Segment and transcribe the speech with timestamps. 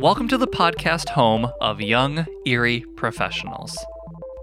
[0.00, 3.76] Welcome to the podcast home of Young Erie Professionals.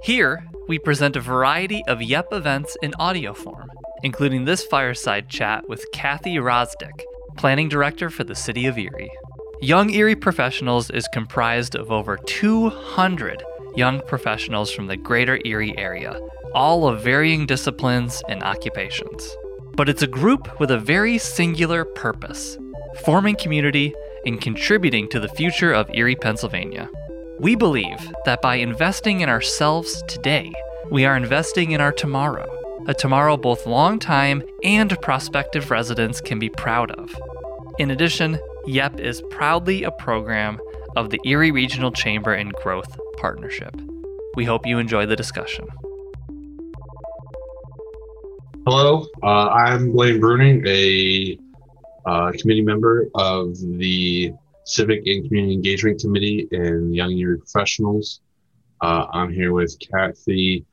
[0.04, 3.68] Here, we present a variety of YEP events in audio form,
[4.04, 7.02] including this fireside chat with Kathy Wyrosdick,
[7.38, 9.09] Planning Director for the City of Erie.
[9.59, 13.44] Young Erie Professionals is comprised of over 200
[13.76, 16.20] young professionals from the greater Erie area,
[16.53, 19.36] all of varying disciplines and occupations.
[19.76, 22.59] But it's a group with a very singular purpose
[23.03, 23.94] forming community
[24.27, 26.90] and contributing to the future of Erie, Pennsylvania.
[27.40, 30.53] We believe that by investing in ourselves today,
[30.91, 32.45] we are investing in our tomorrow,
[32.88, 37.16] a tomorrow both long-time and prospective residents can be proud of.
[37.80, 40.59] In addition, YEP is proudly a program
[40.98, 43.80] of the Erie Regional Chamber and Growth Partnership.
[44.36, 45.66] We hope you enjoy the discussion.
[48.66, 51.39] Hello, uh, I'm Blaine Bruning, a
[52.08, 54.31] uh, committee member of the
[54.63, 58.22] Civic and Community Engagement Committee in Young Erie Professionals.
[58.81, 60.66] Uh, I'm here with Kathy.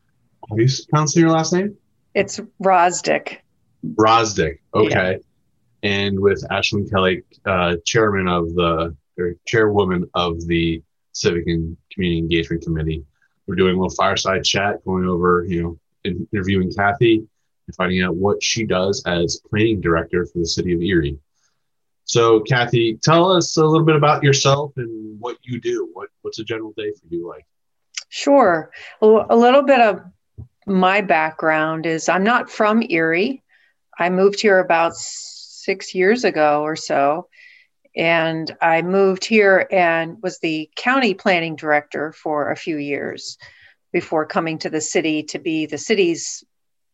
[0.48, 1.76] How do you pronounce your last name?
[2.14, 3.38] It's Wyrosdick.
[3.84, 4.58] Wyrosdick.
[4.74, 5.18] Okay.
[5.82, 5.90] Yeah.
[5.90, 10.82] And with Ashlyn Kelly, uh, chairman of the or chairwoman of the
[11.12, 13.04] Civic and Community Engagement Committee.
[13.46, 17.26] We're doing a little fireside chat, going over, you know, interviewing Kathy
[17.66, 21.18] and finding out what she does as planning director for the city of Erie.
[22.04, 25.88] So, Kathy, tell us a little bit about yourself and what you do.
[25.92, 27.46] What, what's a general day for you like?
[28.10, 28.70] Sure.
[29.00, 30.02] A little bit of
[30.66, 33.42] my background is I'm not from Erie.
[33.98, 37.28] I moved here about six years ago or so.
[37.96, 43.38] And I moved here and was the county planning director for a few years
[43.92, 46.42] before coming to the city to be the city's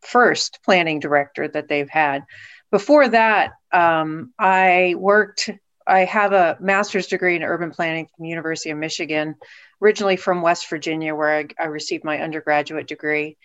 [0.03, 2.25] first planning director that they've had.
[2.71, 5.51] Before that, um, I worked,
[5.87, 9.35] I have a master's degree in urban planning from University of Michigan,
[9.83, 13.37] originally from West Virginia, where I, I received my undergraduate degree.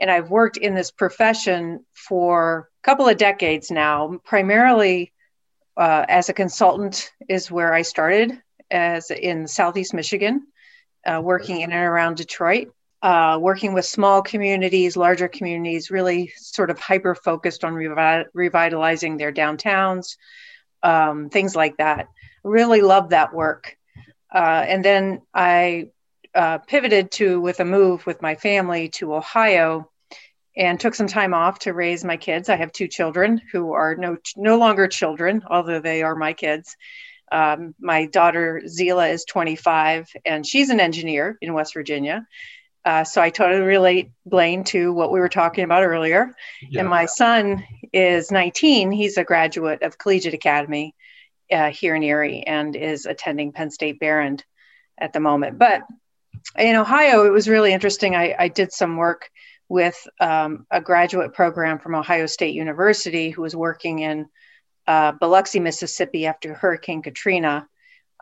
[0.00, 5.12] And I've worked in this profession for a couple of decades now, primarily
[5.76, 10.46] uh, as a consultant is where I started as in Southeast Michigan,
[11.06, 12.72] uh, working in and around Detroit
[13.02, 19.16] uh, working with small communities, larger communities, really sort of hyper focused on revi- revitalizing
[19.16, 20.16] their downtowns,
[20.82, 22.06] um, things like that.
[22.44, 23.76] Really love that work.
[24.32, 25.88] Uh, and then I
[26.34, 29.90] uh, pivoted to with a move with my family to Ohio
[30.56, 32.48] and took some time off to raise my kids.
[32.48, 36.76] I have two children who are no no longer children, although they are my kids.
[37.30, 42.26] Um, my daughter Zila is 25, and she's an engineer in West Virginia.
[42.84, 46.34] Uh, so I totally relate Blaine to what we were talking about earlier.
[46.68, 46.80] Yeah.
[46.80, 48.90] And my son is 19.
[48.90, 50.94] He's a graduate of Collegiate Academy
[51.50, 54.44] uh, here in Erie and is attending Penn State Behrend
[54.98, 55.58] at the moment.
[55.58, 55.82] But
[56.58, 58.16] in Ohio, it was really interesting.
[58.16, 59.30] I, I did some work
[59.68, 64.26] with um, a graduate program from Ohio State University who was working in
[64.86, 67.68] uh, Biloxi, Mississippi after Hurricane Katrina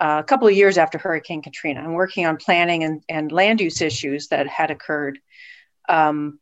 [0.01, 1.81] a couple of years after Hurricane Katrina.
[1.81, 5.19] I'm working on planning and, and land use issues that had occurred
[5.89, 6.39] um,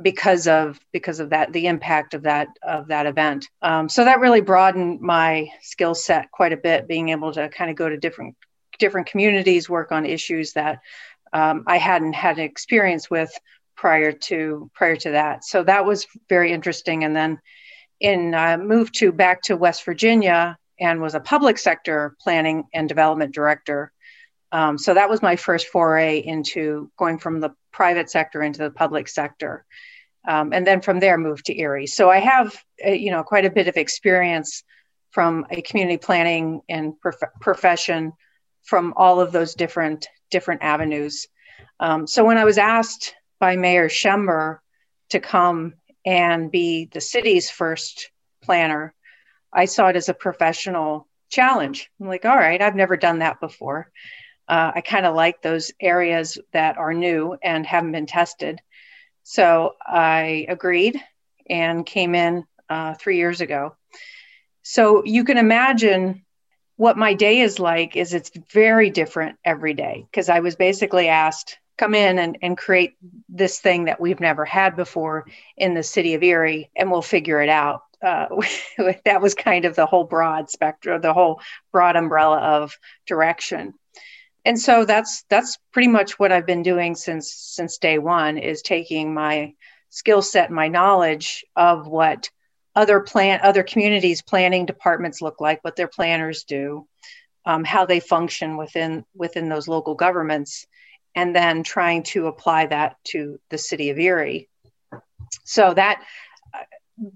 [0.00, 3.48] because of because of that the impact of that of that event.
[3.62, 7.70] Um, so that really broadened my skill set quite a bit, being able to kind
[7.70, 8.36] of go to different
[8.78, 10.80] different communities, work on issues that
[11.32, 13.32] um, I hadn't had experience with
[13.76, 15.44] prior to prior to that.
[15.44, 17.04] So that was very interesting.
[17.04, 17.38] And then
[18.00, 22.88] in uh, moved to back to West Virginia and was a public sector planning and
[22.88, 23.92] development director.
[24.52, 28.70] Um, so that was my first foray into going from the private sector into the
[28.70, 29.64] public sector.
[30.26, 31.86] Um, and then from there moved to Erie.
[31.86, 34.64] So I have, uh, you know, quite a bit of experience
[35.10, 38.12] from a community planning and prof- profession
[38.62, 41.26] from all of those different different avenues.
[41.80, 44.62] Um, so when I was asked by Mayor Schember
[45.08, 45.74] to come
[46.06, 48.10] and be the city's first
[48.42, 48.94] planner,
[49.52, 51.90] I saw it as a professional challenge.
[52.00, 53.90] I'm like, all right, I've never done that before.
[54.48, 58.60] Uh, I kind of like those areas that are new and haven't been tested.
[59.22, 61.00] So I agreed
[61.48, 63.76] and came in uh, three years ago.
[64.62, 66.24] So you can imagine
[66.76, 71.08] what my day is like is it's very different every day because I was basically
[71.08, 72.94] asked come in and, and create
[73.28, 75.26] this thing that we've never had before
[75.56, 78.26] in the city of Erie and we'll figure it out uh,
[79.04, 81.40] that was kind of the whole broad spectrum, the whole
[81.72, 82.76] broad umbrella of
[83.06, 83.74] direction.
[84.44, 88.62] And so that's that's pretty much what I've been doing since since day one is
[88.62, 89.54] taking my
[89.90, 92.30] skill set, my knowledge of what
[92.74, 96.86] other plan other communities planning departments look like, what their planners do,
[97.44, 100.66] um, how they function within within those local governments,
[101.14, 104.48] and then trying to apply that to the city of Erie.
[105.44, 106.02] So that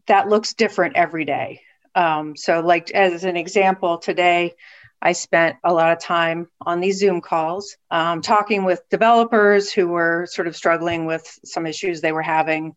[0.07, 1.61] that looks different every day.
[1.95, 4.55] Um, so, like as an example, today
[5.01, 9.89] I spent a lot of time on these Zoom calls um, talking with developers who
[9.89, 12.75] were sort of struggling with some issues they were having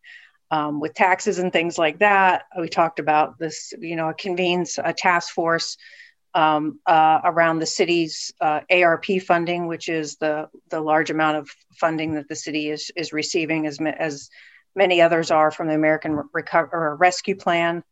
[0.52, 2.44] um, with taxes and things like that.
[2.60, 5.78] We talked about this, you know, convenes a task force
[6.34, 11.50] um, uh, around the city's uh, ARP funding, which is the the large amount of
[11.80, 14.30] funding that the city is is receiving, as as
[14.78, 17.84] many others are from the American Recover Rescue Plan.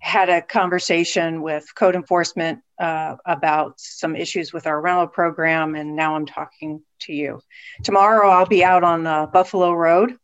[0.00, 5.96] Had a conversation with code enforcement uh, about some issues with our rental program, and
[5.96, 7.40] now I'm talking to you.
[7.82, 10.16] Tomorrow I'll be out on uh, Buffalo Road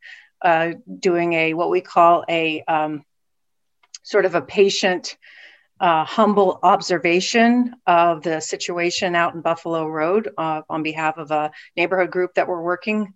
[0.43, 3.05] uh, doing a what we call a um,
[4.03, 5.17] sort of a patient,
[5.81, 11.51] uh, humble observation of the situation out in Buffalo Road uh, on behalf of a
[11.77, 13.15] neighborhood group that we're working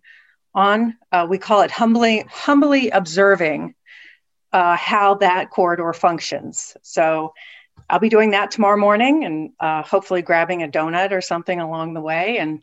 [0.55, 0.97] on.
[1.13, 3.75] Uh, we call it humbly, humbly observing
[4.53, 6.77] uh, how that corridor functions.
[6.83, 7.33] So
[7.89, 11.95] I'll be doing that tomorrow morning and uh, hopefully grabbing a donut or something along
[11.95, 12.39] the way.
[12.39, 12.63] And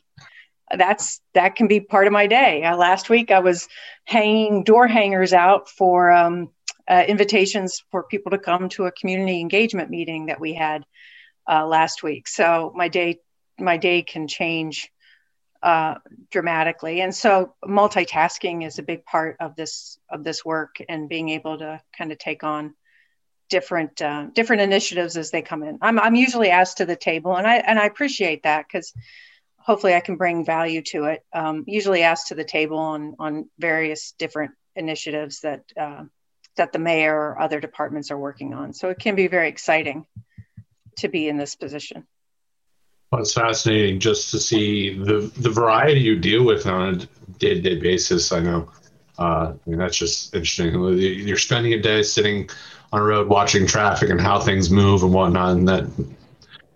[0.76, 2.64] that's that can be part of my day.
[2.64, 3.68] Uh, last week I was
[4.04, 6.50] hanging door hangers out for um,
[6.90, 10.86] uh, invitations for people to come to a community engagement meeting that we had
[11.50, 12.28] uh, last week.
[12.28, 13.20] So my day
[13.60, 14.92] my day can change
[15.68, 15.96] uh,
[16.32, 21.28] dramatically, and so multitasking is a big part of this of this work and being
[21.28, 22.74] able to kind of take on
[23.50, 25.78] different uh, different initiatives as they come in.
[25.82, 28.94] I'm I'm usually asked to the table, and I and I appreciate that because
[29.58, 31.26] hopefully I can bring value to it.
[31.34, 36.06] Um, usually asked to the table on on various different initiatives that uh,
[36.56, 38.72] that the mayor or other departments are working on.
[38.72, 40.06] So it can be very exciting
[41.00, 42.08] to be in this position.
[43.12, 46.96] Well, it's fascinating just to see the the variety you deal with on a
[47.40, 48.32] day to day basis.
[48.32, 48.70] I know.
[49.18, 50.74] Uh, I mean, that's just interesting.
[50.98, 52.50] You're spending a day sitting
[52.92, 55.84] on a road watching traffic and how things move and whatnot, and that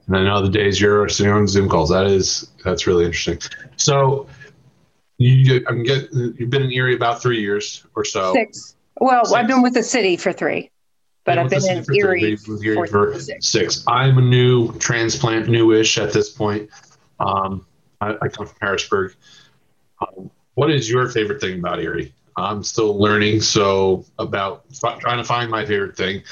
[0.08, 1.90] and I know the days you're sitting on Zoom calls.
[1.90, 3.40] That is that's really interesting.
[3.78, 4.28] So
[5.18, 8.34] you I'm get you've been in Erie about three years or so.
[8.34, 8.76] Six.
[9.00, 10.70] Well, i I've been with the city for three,
[11.24, 13.48] but I've been in Erie, Erie for, six.
[13.48, 13.84] six.
[13.88, 16.70] I'm a new transplant, newish at this point.
[17.20, 17.66] Um,
[18.00, 19.14] I, I, come from Harrisburg.
[20.02, 22.14] Um, what is your favorite thing about Erie?
[22.36, 26.24] I'm still learning, so about f- trying to find my favorite thing.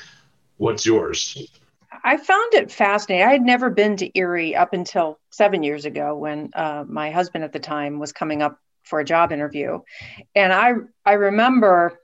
[0.57, 1.38] What's yours?
[2.03, 3.27] I found it fascinating.
[3.27, 7.44] I had never been to Erie up until seven years ago when uh, my husband
[7.44, 9.80] at the time was coming up for a job interview,
[10.33, 10.74] and I
[11.06, 12.00] I remember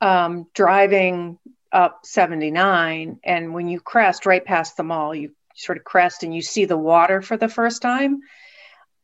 [0.00, 1.38] um, driving
[1.72, 6.34] up 79, and when you crest right past the mall, you sort of crest and
[6.34, 8.20] you see the water for the first time.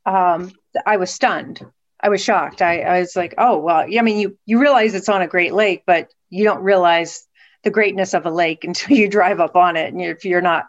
[0.04, 0.52] Um,
[0.84, 1.64] I was stunned.
[2.00, 2.62] I was shocked.
[2.62, 5.54] I, I was like, oh well, I mean, you you realize it's on a Great
[5.54, 7.26] Lake, but you don't realize
[7.64, 9.92] the greatness of a lake until you drive up on it.
[9.92, 10.66] And if you're not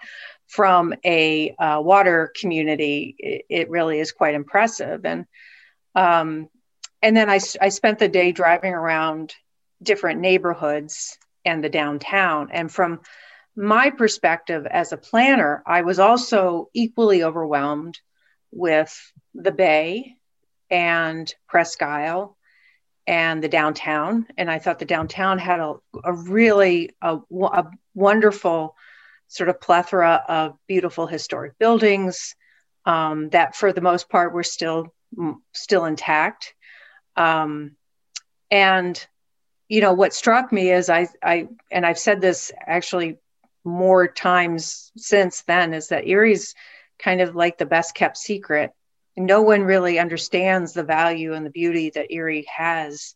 [0.47, 5.05] from a uh, water community, it, it, really is quite impressive.
[5.05, 5.25] And
[5.93, 6.49] um,
[7.01, 9.35] and then I, I spent the day driving around
[9.83, 12.49] different neighborhoods and the downtown.
[12.51, 12.99] And from
[13.55, 17.99] my perspective as a planner, I was also equally overwhelmed
[18.51, 18.93] with
[19.33, 20.17] the Bay
[20.69, 22.37] and Presque Isle
[23.07, 24.27] and the downtown.
[24.37, 28.75] And I thought the downtown had a, a really a, a wonderful
[29.27, 32.35] sort of plethora of beautiful historic buildings
[32.85, 34.93] um, that, for the most part, were still
[35.53, 36.53] still intact.
[37.15, 37.75] Um,
[38.51, 39.07] and
[39.69, 43.17] you know what struck me is I I and I've said this actually
[43.63, 46.55] more times since then is that Erie's
[46.99, 48.71] kind of like the best kept secret
[49.17, 53.15] no one really understands the value and the beauty that Erie has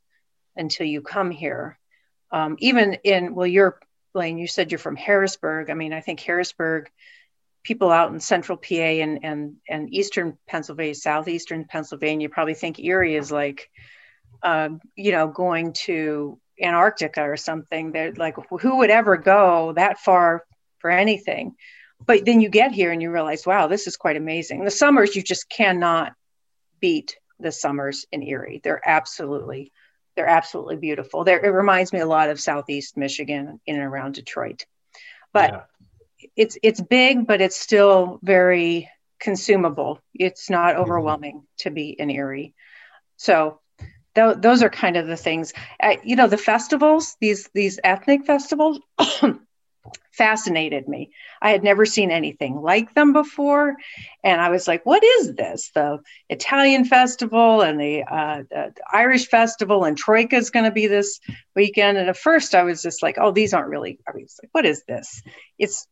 [0.56, 1.78] until you come here.
[2.32, 3.80] Um, even in, well, you're,
[4.14, 5.70] Blaine, you said you're from Harrisburg.
[5.70, 6.90] I mean, I think Harrisburg,
[7.64, 13.16] people out in central PA and, and, and eastern Pennsylvania, southeastern Pennsylvania probably think Erie
[13.16, 13.70] is like,
[14.42, 17.92] uh, you know, going to Antarctica or something.
[17.92, 20.46] They're like, who would ever go that far
[20.80, 21.56] for anything?
[22.06, 24.64] but then you get here and you realize, wow, this is quite amazing.
[24.64, 26.14] The summers, you just cannot
[26.80, 28.62] beat the summers in Erie.
[28.64, 29.72] They're absolutely,
[30.16, 31.24] they're absolutely beautiful.
[31.24, 34.66] They're, it reminds me a lot of Southeast Michigan in and around Detroit,
[35.34, 36.28] but yeah.
[36.36, 38.90] it's it's big, but it's still very
[39.20, 40.00] consumable.
[40.14, 40.82] It's not mm-hmm.
[40.82, 41.46] overwhelming mm-hmm.
[41.60, 42.54] to be in Erie.
[43.18, 43.60] So
[44.16, 45.54] th- those are kind of the things.
[45.82, 48.80] Uh, you know, the festivals, these these ethnic festivals.
[50.12, 51.12] fascinated me.
[51.42, 53.76] I had never seen anything like them before.
[54.24, 55.72] And I was like, what is this?
[55.74, 56.00] The
[56.30, 61.20] Italian festival and the, uh, the Irish festival and Troika is going to be this
[61.56, 61.98] weekend.
[61.98, 64.66] And at first I was just like, oh, these aren't really, I was like, what
[64.66, 65.24] is this?
[65.58, 65.88] It's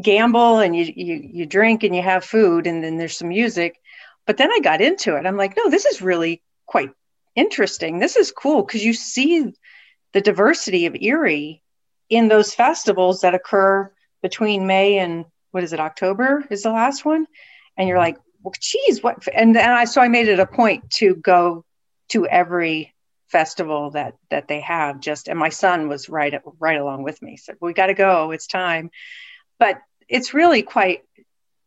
[0.00, 3.80] gamble and you, you, you drink and you have food and then there's some music.
[4.26, 5.26] But then I got into it.
[5.26, 6.90] I'm like, no, this is really quite
[7.34, 7.98] interesting.
[7.98, 9.52] This is cool because you see
[10.12, 11.62] the diversity of Erie
[12.08, 13.90] in those festivals that occur
[14.22, 17.26] between May and what is it, October is the last one.
[17.76, 18.16] And you're mm-hmm.
[18.16, 19.26] like, well, geez, what?
[19.32, 21.64] And then I, so I made it a point to go
[22.10, 22.92] to every
[23.28, 27.38] festival that that they have just and my son was right right along with me
[27.38, 28.90] said we got to go it's time
[29.58, 31.00] but it's really quite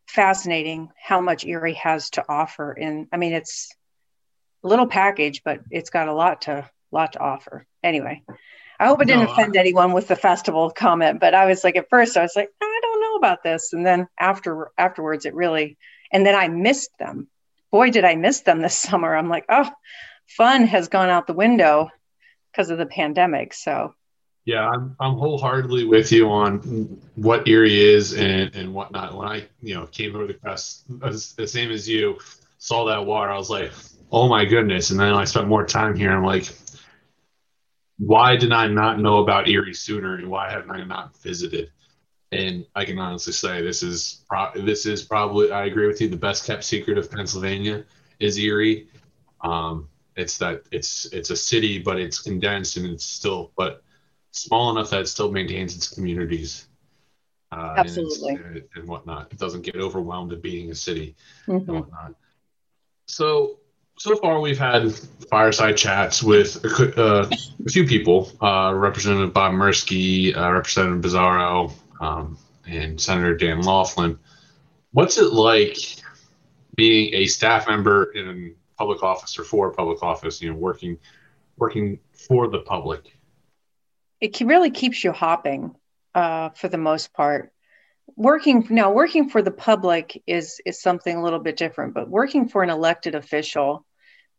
[0.08, 3.74] fascinating how much erie has to offer and i mean it's
[4.68, 8.22] little package but it's got a lot to lot to offer anyway
[8.80, 11.64] I hope it didn't no, offend I, anyone with the festival comment, but I was
[11.64, 15.26] like, at first, I was like, I don't know about this, and then after afterwards,
[15.26, 15.78] it really,
[16.12, 17.28] and then I missed them.
[17.72, 19.16] Boy, did I miss them this summer!
[19.16, 19.70] I'm like, oh,
[20.28, 21.90] fun has gone out the window
[22.52, 23.54] because of the pandemic.
[23.54, 23.94] So,
[24.44, 29.16] yeah, I'm I'm wholeheartedly with you on what Erie is and and whatnot.
[29.16, 32.18] When I you know came over the crest, the same as you,
[32.58, 33.72] saw that water, I was like,
[34.16, 36.12] oh my goodness, and then I spent more time here.
[36.12, 36.52] I'm like
[37.98, 41.72] why did I not know about Erie sooner, and why haven't I not visited?
[42.32, 46.10] And I can honestly say this is pro- this is probably I agree with you.
[46.10, 47.86] The best kept secret of Pennsylvania
[48.20, 48.90] is Erie.
[49.42, 53.84] Um, it's that it's it's a city, but it's condensed and it's still but
[54.32, 56.68] small enough that it still maintains its communities.
[57.52, 58.36] Uh, Absolutely.
[58.36, 59.32] And, and, whatnot.
[59.32, 61.16] It doesn't get overwhelmed at being a city
[61.48, 61.70] mm-hmm.
[61.70, 62.16] and whatnot.
[63.08, 63.60] So
[63.98, 64.94] so far we've had
[65.30, 66.64] fireside chats with
[66.98, 67.30] uh,
[67.66, 71.72] a few people uh, representative bob Merski, uh, representative bizzarro
[72.02, 72.38] um,
[72.68, 74.20] and senator dan laughlin.
[74.92, 75.78] What's it like
[76.76, 80.98] being a staff member in public office or for public office you know working
[81.58, 83.18] working for the public?
[84.20, 85.76] It really keeps you hopping
[86.14, 87.52] uh, for the most part
[88.16, 92.48] working now working for the public is is something a little bit different but working
[92.48, 93.86] for an elected official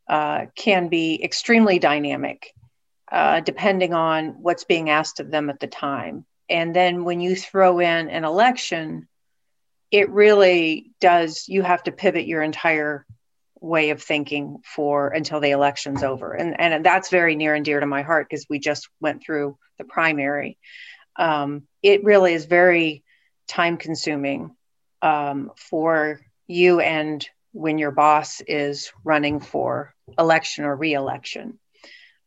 [0.09, 2.53] uh, can be extremely dynamic
[3.11, 6.25] uh, depending on what's being asked of them at the time.
[6.49, 9.09] And then when you throw in an election
[9.93, 13.07] it really does you have to pivot your entire
[13.61, 16.33] way of thinking for until the election's over.
[16.33, 19.57] And and that's very near and dear to my heart because we just went through
[19.79, 20.59] the primary.
[21.17, 23.03] Um, it really is very
[23.47, 24.55] time consuming
[25.03, 31.59] um, for you and when your boss is running for election or reelection.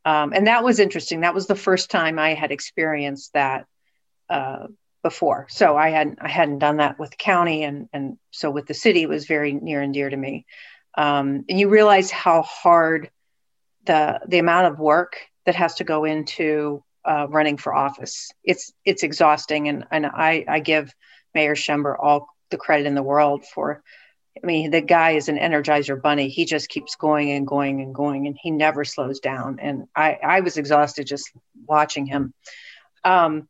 [0.05, 1.21] Um, and that was interesting.
[1.21, 3.65] That was the first time I had experienced that
[4.29, 4.67] uh,
[5.03, 5.47] before.
[5.49, 9.03] So I hadn't I hadn't done that with county, and and so with the city
[9.03, 10.45] it was very near and dear to me.
[10.97, 13.09] Um, and you realize how hard
[13.85, 18.31] the the amount of work that has to go into uh, running for office.
[18.43, 20.93] It's it's exhausting, and and I I give
[21.33, 23.81] Mayor Schember all the credit in the world for.
[24.41, 26.29] I mean, the guy is an energizer bunny.
[26.29, 29.59] He just keeps going and going and going, and he never slows down.
[29.59, 31.31] And I I was exhausted just
[31.65, 32.33] watching him.
[33.03, 33.49] Um,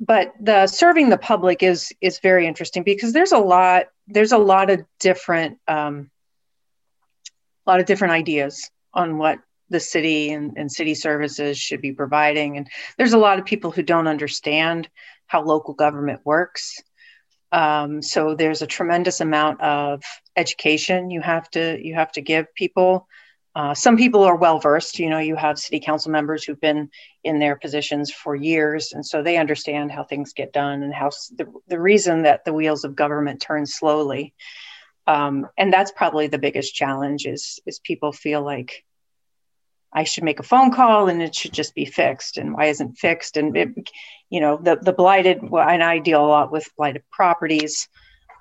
[0.00, 4.38] but the serving the public is is very interesting because there's a lot there's a
[4.38, 6.10] lot of different um,
[7.66, 9.40] a lot of different ideas on what
[9.70, 12.56] the city and, and city services should be providing.
[12.56, 14.88] And there's a lot of people who don't understand
[15.26, 16.82] how local government works.
[17.52, 20.02] Um, so there's a tremendous amount of
[20.36, 23.08] education you have to you have to give people.
[23.54, 24.98] Uh, some people are well versed.
[24.98, 26.90] You know, you have city council members who've been
[27.24, 31.10] in their positions for years, and so they understand how things get done and how
[31.36, 34.34] the, the reason that the wheels of government turn slowly.
[35.06, 38.84] Um, and that's probably the biggest challenge is is people feel like
[39.92, 42.36] I should make a phone call and it should just be fixed.
[42.36, 43.36] And why isn't fixed?
[43.36, 43.68] And it,
[44.30, 45.42] you know, the the blighted.
[45.42, 47.88] And I deal a lot with blighted properties.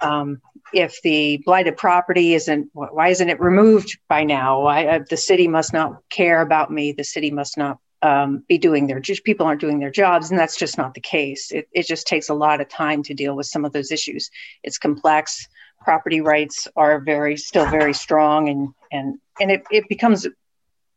[0.02, 0.42] Um,
[0.74, 4.62] if the blighted property isn't, why isn't it removed by now?
[4.62, 6.92] Why uh, the city must not care about me?
[6.92, 10.40] The city must not um, be doing their just people aren't doing their jobs, and
[10.40, 11.52] that's just not the case.
[11.52, 14.30] It it just takes a lot of time to deal with some of those issues.
[14.64, 15.48] It's complex.
[15.84, 20.28] Property rights are very still very strong, and and and it, it becomes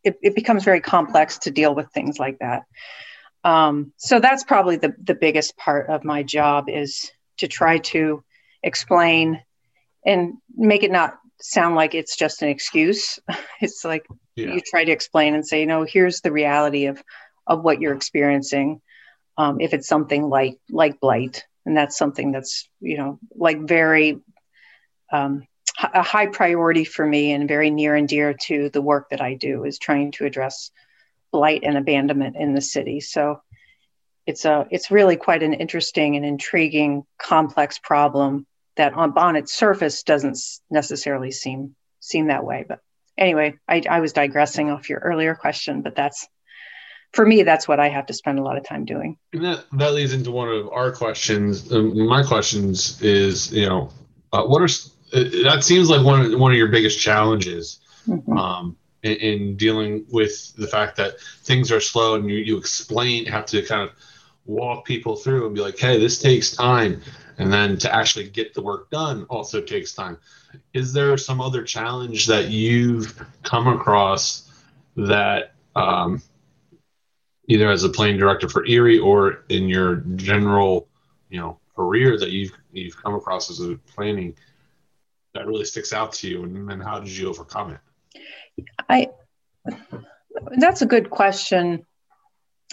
[0.03, 2.63] it, it becomes very complex to deal with things like that.
[3.43, 8.23] Um, so that's probably the, the biggest part of my job is to try to
[8.63, 9.41] explain
[10.05, 13.19] and make it not sound like it's just an excuse.
[13.63, 14.55] It's like yeah.
[14.55, 17.03] you try to explain and say, you know, here's the reality of
[17.45, 18.81] of what you're experiencing.
[19.37, 24.19] Um, if it's something like like blight, and that's something that's you know like very
[25.11, 25.45] um,
[25.81, 29.35] a high priority for me and very near and dear to the work that I
[29.35, 30.71] do is trying to address
[31.31, 32.99] blight and abandonment in the city.
[32.99, 33.41] So
[34.27, 38.45] it's a it's really quite an interesting and intriguing complex problem
[38.75, 40.37] that on, on its surface doesn't
[40.69, 42.65] necessarily seem seem that way.
[42.67, 42.79] But
[43.17, 46.27] anyway, I, I was digressing off your earlier question, but that's
[47.13, 49.17] for me, that's what I have to spend a lot of time doing.
[49.33, 51.71] And that, that leads into one of our questions.
[51.71, 53.91] Um, my questions is, you know,
[54.31, 54.69] uh, what are
[55.11, 58.37] that seems like one of, one of your biggest challenges mm-hmm.
[58.37, 63.25] um, in, in, dealing with the fact that things are slow and you, you explain
[63.25, 63.95] have to kind of
[64.45, 66.99] walk people through and be like hey this takes time
[67.37, 70.17] and then to actually get the work done also takes time
[70.73, 74.49] is there some other challenge that you've come across
[74.97, 76.21] that um,
[77.47, 80.87] either as a planning director for erie or in your general
[81.29, 84.35] you know career that you've you've come across as a planning
[85.33, 88.21] that really sticks out to you and then how did you overcome it?
[88.89, 89.09] I
[90.57, 91.85] that's a good question.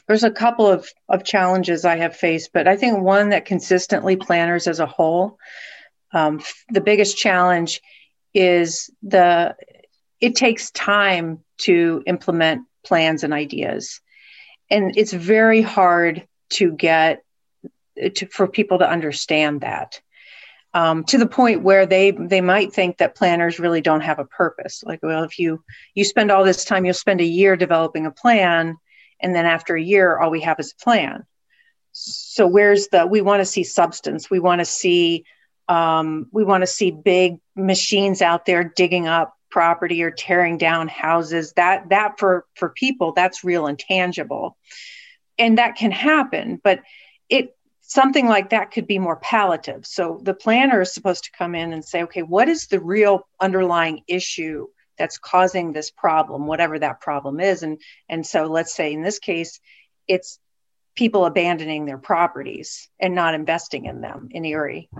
[0.06, 4.16] There's a couple of, of challenges i have faced but i think one that consistently
[4.16, 5.38] planners as a whole
[6.12, 7.82] um, the biggest challenge
[8.32, 9.54] is the
[10.20, 14.00] it takes time to implement plans and ideas.
[14.70, 17.22] And it's very hard to get
[18.14, 20.00] to, for people to understand that
[20.78, 24.24] um, to the point where they they might think that planners really don't have a
[24.24, 24.84] purpose.
[24.86, 28.12] Like well if you you spend all this time you'll spend a year developing a
[28.12, 28.76] plan
[29.20, 31.26] and then after a year all we have is a plan.
[31.90, 34.30] So where's the we want to see substance.
[34.30, 35.24] We want to see
[35.68, 40.86] um, we want to see big machines out there digging up property or tearing down
[40.86, 41.54] houses.
[41.54, 44.56] That that for for people that's real and tangible.
[45.38, 46.82] And that can happen but
[47.28, 47.56] it
[47.88, 49.86] something like that could be more palliative.
[49.86, 53.26] So the planner is supposed to come in and say, okay, what is the real
[53.40, 54.66] underlying issue
[54.98, 57.62] that's causing this problem, whatever that problem is?
[57.62, 59.58] And, and so let's say in this case,
[60.06, 60.38] it's
[60.94, 64.90] people abandoning their properties and not investing in them in Erie.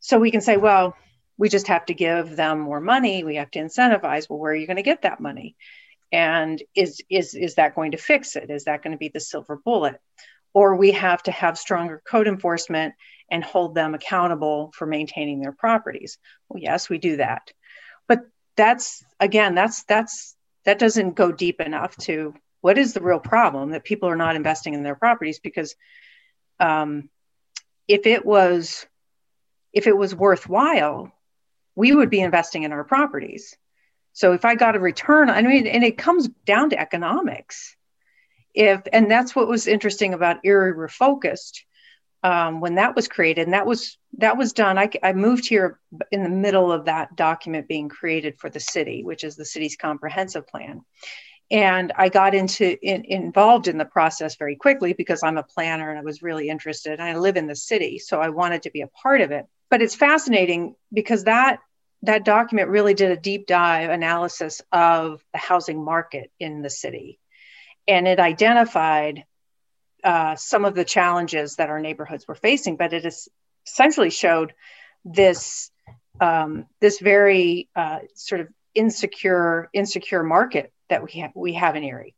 [0.00, 0.96] So we can say, well,
[1.38, 3.22] we just have to give them more money.
[3.22, 4.28] We have to incentivize.
[4.28, 5.54] Well, where are you going to get that money?
[6.10, 8.50] And is is is that going to fix it?
[8.50, 10.00] Is that going to be the silver bullet?
[10.54, 12.94] Or we have to have stronger code enforcement
[13.30, 16.18] and hold them accountable for maintaining their properties.
[16.48, 17.50] Well, yes, we do that.
[18.06, 18.20] But
[18.56, 23.70] that's again, that's that's that doesn't go deep enough to what is the real problem
[23.70, 25.74] that people are not investing in their properties because
[26.60, 27.10] um,
[27.88, 28.86] if it was
[29.72, 31.12] if it was worthwhile,
[31.74, 33.56] we would be investing in our properties.
[34.12, 37.76] So if I got a return, I mean, and it comes down to economics
[38.54, 41.60] if and that's what was interesting about Erie Refocused
[42.22, 44.78] um, when that was created, and that was that was done.
[44.78, 45.78] I, I moved here
[46.10, 49.76] in the middle of that document being created for the city, which is the city's
[49.76, 50.82] comprehensive plan.
[51.50, 55.90] And I got into in, involved in the process very quickly because I'm a planner
[55.90, 56.94] and I was really interested.
[56.94, 59.44] And I live in the city, so I wanted to be a part of it.
[59.68, 61.58] But it's fascinating because that
[62.02, 67.18] that document really did a deep dive analysis of the housing market in the city
[67.86, 69.24] and it identified
[70.02, 73.12] uh, some of the challenges that our neighborhoods were facing, but it
[73.66, 74.52] essentially showed
[75.04, 75.70] this
[76.20, 81.84] um, this very uh, sort of insecure insecure market that we have we have in
[81.84, 82.14] Erie.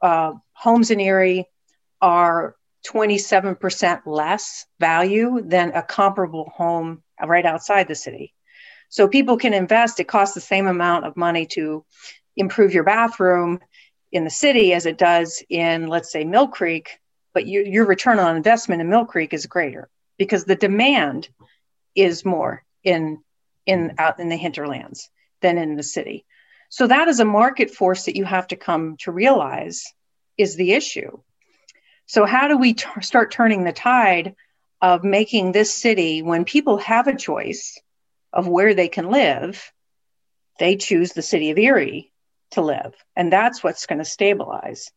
[0.00, 1.46] Uh, homes in Erie
[2.00, 8.34] are 27% less value than a comparable home right outside the city.
[8.90, 10.00] So people can invest.
[10.00, 11.84] It costs the same amount of money to
[12.36, 13.60] improve your bathroom
[14.14, 17.00] in the city as it does in, let's say, Mill Creek,
[17.34, 21.28] but you, your return on investment in Mill Creek is greater because the demand
[21.96, 23.18] is more in
[23.66, 26.24] in out in the hinterlands than in the city.
[26.68, 29.84] So that is a market force that you have to come to realize
[30.38, 31.18] is the issue.
[32.06, 34.36] So how do we t- start turning the tide
[34.80, 37.80] of making this city when people have a choice
[38.32, 39.72] of where they can live,
[40.58, 42.12] they choose the city of Erie
[42.54, 42.94] to live.
[43.14, 44.90] And that's what's going to stabilize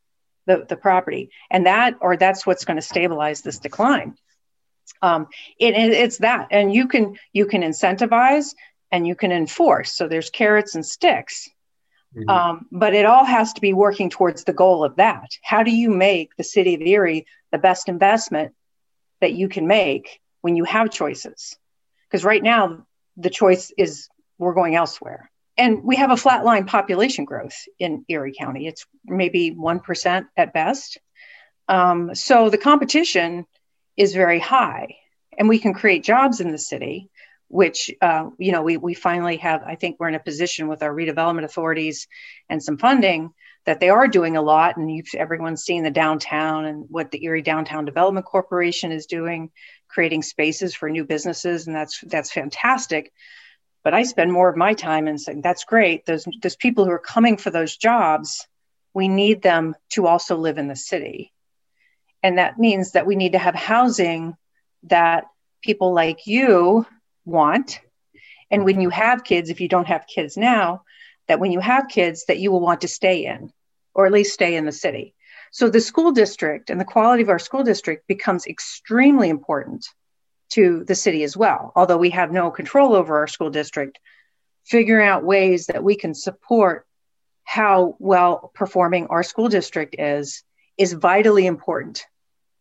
[0.45, 1.29] the, the property.
[1.51, 4.15] And that, or that's what's going to stabilize this decline.
[5.01, 5.27] Um,
[5.59, 6.47] it, it, it's that.
[6.51, 8.55] And you can, you can incentivize
[8.91, 9.93] and you can enforce.
[9.93, 11.49] So there's carrots and sticks.
[12.15, 12.29] Mm-hmm.
[12.29, 15.29] Um, but it all has to be working towards the goal of that.
[15.43, 18.53] How do you make the city of Erie the best investment
[19.19, 21.57] that you can make when you have choices?
[22.09, 22.85] Because right now,
[23.17, 28.35] the choice is we're going elsewhere and we have a flatline population growth in Erie
[28.37, 28.67] County.
[28.67, 30.99] It's maybe 1% at best.
[31.67, 33.45] Um, so the competition
[33.95, 34.95] is very high.
[35.37, 37.09] and we can create jobs in the city
[37.49, 40.83] which uh, you know we, we finally have i think we're in a position with
[40.83, 42.07] our redevelopment authorities
[42.49, 43.31] and some funding
[43.65, 47.41] that they are doing a lot and everyone's seen the downtown and what the erie
[47.41, 49.49] downtown development corporation is doing
[49.87, 53.13] creating spaces for new businesses and that's that's fantastic
[53.83, 56.91] but i spend more of my time in saying that's great those those people who
[56.91, 58.47] are coming for those jobs
[58.93, 61.31] we need them to also live in the city
[62.23, 64.35] and that means that we need to have housing
[64.83, 65.25] that
[65.61, 66.85] people like you
[67.25, 67.79] want.
[68.49, 70.83] And when you have kids, if you don't have kids now,
[71.27, 73.51] that when you have kids, that you will want to stay in,
[73.93, 75.13] or at least stay in the city.
[75.51, 79.85] So the school district and the quality of our school district becomes extremely important
[80.49, 81.71] to the city as well.
[81.75, 83.99] Although we have no control over our school district,
[84.65, 86.85] figuring out ways that we can support
[87.43, 90.43] how well performing our school district is
[90.77, 92.05] is vitally important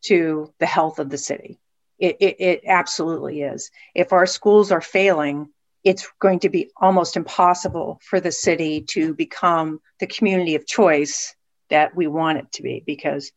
[0.03, 1.59] to the health of the city.
[1.99, 3.70] It, it, it absolutely is.
[3.94, 5.49] If our schools are failing,
[5.83, 11.35] it's going to be almost impossible for the city to become the community of choice
[11.70, 13.33] that we want it to be because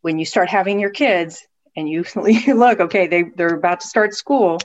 [0.00, 2.04] when you start having your kids and you
[2.54, 4.58] look okay they, they're about to start school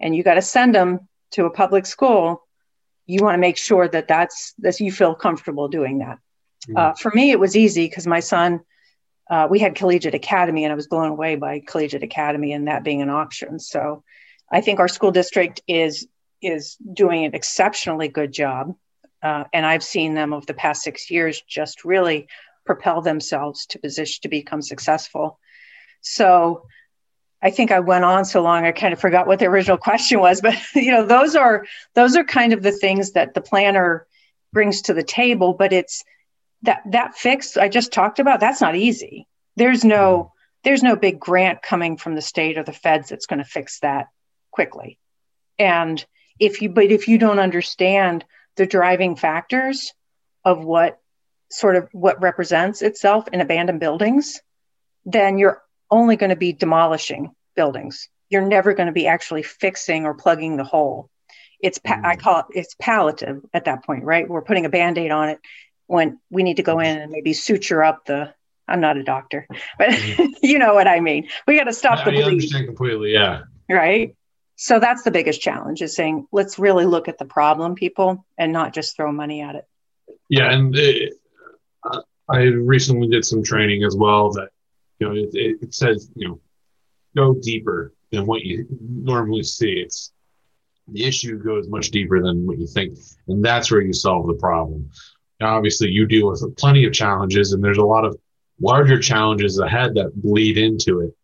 [0.00, 2.46] and you got to send them to a public school
[3.06, 6.18] you want to make sure that that's that you feel comfortable doing that
[6.68, 6.76] mm-hmm.
[6.76, 8.60] uh, for me it was easy because my son
[9.30, 12.82] uh, we had Collegiate Academy, and I was blown away by Collegiate Academy and that
[12.82, 13.60] being an option.
[13.60, 14.02] So
[14.50, 16.06] I think our school district is
[16.42, 18.74] is doing an exceptionally good job,
[19.22, 22.26] uh, and I've seen them over the past six years just really
[22.66, 25.38] propel themselves to position to become successful.
[26.00, 26.66] So
[27.42, 30.20] I think I went on so long I kind of forgot what the original question
[30.20, 34.06] was, but you know those are those are kind of the things that the planner
[34.52, 36.04] brings to the table, but it's
[36.62, 39.26] that that fix I just talked about, that's not easy.
[39.56, 40.28] There's no mm-hmm.
[40.64, 43.80] there's no big grant coming from the state or the feds that's going to fix
[43.80, 44.06] that
[44.50, 44.98] quickly.
[45.58, 46.04] And
[46.38, 48.24] if you but if you don't understand
[48.56, 49.92] the driving factors
[50.44, 50.98] of what
[51.50, 54.40] sort of what represents itself in abandoned buildings,
[55.04, 58.08] then you're only going to be demolishing buildings.
[58.28, 61.10] You're never going to be actually fixing or plugging the hole.
[61.60, 62.20] It's pa- I mm-hmm.
[62.20, 64.28] call it it's palliative at that point, right?
[64.28, 65.40] We're putting a band-aid on it
[65.86, 68.32] when we need to go in and maybe suture up the
[68.68, 69.46] I'm not a doctor,
[69.78, 70.32] but mm-hmm.
[70.42, 71.28] you know what I mean.
[71.46, 72.22] We got to stop I, the bleed.
[72.22, 73.12] I understand completely.
[73.12, 73.42] Yeah.
[73.68, 74.14] Right.
[74.54, 78.52] So that's the biggest challenge is saying, let's really look at the problem, people, and
[78.52, 79.64] not just throw money at it.
[80.28, 80.52] Yeah.
[80.52, 81.14] And it,
[81.82, 84.50] uh, I recently did some training as well that,
[85.00, 86.40] you know, it, it says, you know,
[87.16, 89.72] go deeper than what you normally see.
[89.72, 90.12] It's
[90.88, 92.98] the issue goes much deeper than what you think.
[93.28, 94.90] And that's where you solve the problem.
[95.40, 98.16] Now, obviously, you deal with plenty of challenges, and there's a lot of
[98.60, 101.16] larger challenges ahead that bleed into it.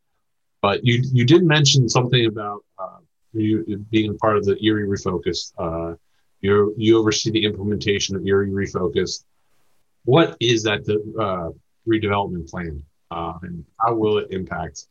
[0.62, 2.98] But you you did mention something about uh,
[3.34, 5.52] you being part of the Erie Refocus.
[5.58, 5.96] Uh,
[6.40, 9.24] you you oversee the implementation of Erie Refocus.
[10.04, 10.80] What is that
[11.20, 11.50] uh,
[11.86, 14.86] redevelopment plan, uh, and how will it impact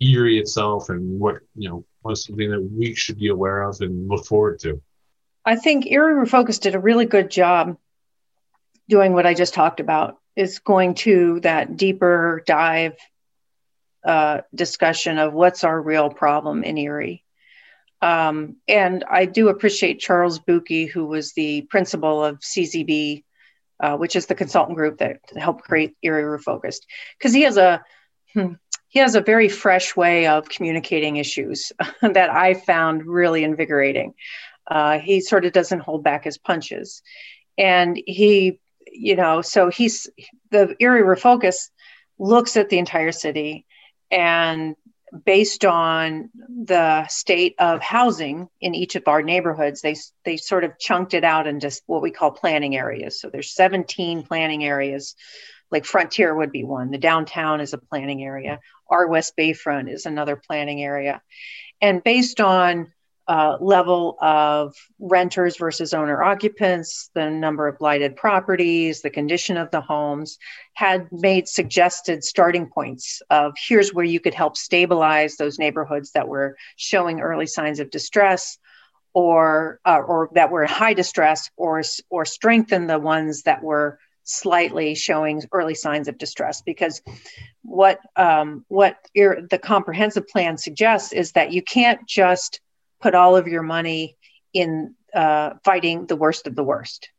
[0.00, 4.08] Erie itself, and what you know what's something that we should be aware of and
[4.08, 4.80] look forward to?
[5.44, 7.76] I think Erie Refocus did a really good job
[8.88, 12.96] doing what I just talked about is going to that deeper dive
[14.04, 17.24] uh, discussion of what's our real problem in Erie.
[18.02, 23.24] Um, and I do appreciate Charles Buki, who was the principal of CZB,
[23.80, 26.82] uh, which is the consultant group that helped create Erie Refocused,
[27.18, 27.82] because he has a
[28.34, 28.54] hmm,
[28.88, 34.14] he has a very fresh way of communicating issues that I found really invigorating.
[34.66, 37.02] Uh, he sort of doesn't hold back his punches,
[37.58, 38.60] and he
[38.92, 40.08] you know, so he's
[40.50, 41.70] the Erie Refocus
[42.18, 43.66] looks at the entire city
[44.10, 44.74] and
[45.24, 46.30] based on
[46.64, 51.24] the state of housing in each of our neighborhoods they they sort of chunked it
[51.24, 53.20] out into what we call planning areas.
[53.20, 55.14] So there's 17 planning areas.
[55.70, 56.90] Like frontier would be one.
[56.90, 58.58] The downtown is a planning area.
[58.88, 61.22] Our west bayfront is another planning area.
[61.80, 62.92] And based on
[63.30, 69.70] uh, level of renters versus owner occupants, the number of blighted properties, the condition of
[69.70, 70.36] the homes,
[70.74, 76.26] had made suggested starting points of here's where you could help stabilize those neighborhoods that
[76.26, 78.58] were showing early signs of distress
[79.14, 84.00] or uh, or that were in high distress or or strengthen the ones that were
[84.24, 86.62] slightly showing early signs of distress.
[86.62, 87.00] Because
[87.62, 92.60] what um, what the comprehensive plan suggests is that you can't just
[93.00, 94.16] put all of your money
[94.52, 97.10] in uh, fighting the worst of the worst.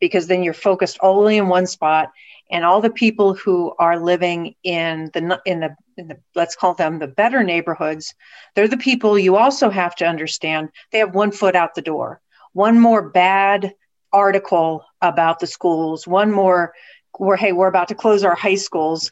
[0.00, 2.10] Because then you're focused only in one spot
[2.50, 6.74] and all the people who are living in the in the in the let's call
[6.74, 8.14] them the better neighborhoods
[8.54, 10.68] they're the people you also have to understand.
[10.90, 12.20] They have one foot out the door.
[12.52, 13.74] One more bad
[14.12, 16.74] article about the schools one more
[17.16, 19.10] where hey we're about to close our high schools.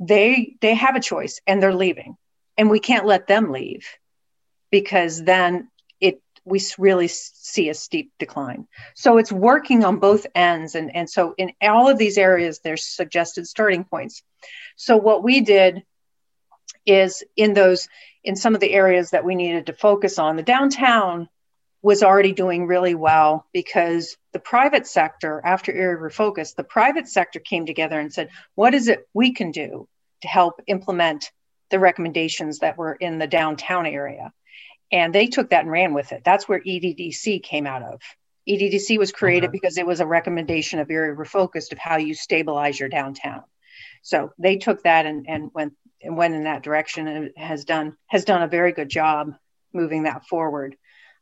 [0.00, 2.16] They they have a choice and they're leaving.
[2.58, 3.86] And we can't let them leave
[4.70, 5.68] because then
[6.00, 8.66] it we really see a steep decline.
[8.94, 12.84] So it's working on both ends and and so in all of these areas there's
[12.84, 14.22] suggested starting points.
[14.76, 15.82] So what we did
[16.86, 17.88] is in those
[18.24, 21.28] in some of the areas that we needed to focus on the downtown
[21.82, 27.40] was already doing really well because the private sector after Erie refocused the private sector
[27.40, 29.88] came together and said what is it we can do
[30.22, 31.30] to help implement
[31.70, 34.32] the recommendations that were in the downtown area
[34.92, 38.00] and they took that and ran with it that's where eddc came out of
[38.48, 39.58] eddc was created okay.
[39.60, 43.42] because it was a recommendation of Erie refocused of how you stabilize your downtown
[44.02, 47.96] so they took that and, and went and went in that direction and has done
[48.06, 49.34] has done a very good job
[49.72, 50.76] moving that forward.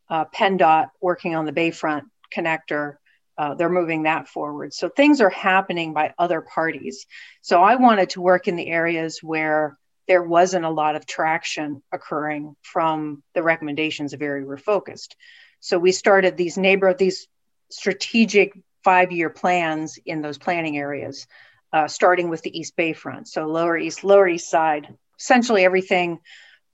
[0.08, 2.02] Uh, PennDOT working on the Bayfront
[2.34, 2.96] connector,
[3.36, 4.72] uh, they're moving that forward.
[4.72, 7.06] So things are happening by other parties.
[7.42, 9.76] So I wanted to work in the areas where
[10.08, 15.14] there wasn't a lot of traction occurring from the recommendations of Erie Refocused.
[15.60, 17.28] So we started these neighbor these
[17.70, 21.26] strategic five-year plans in those planning areas
[21.72, 23.28] uh, starting with the East Bayfront.
[23.28, 26.20] So Lower East, Lower East Side, essentially everything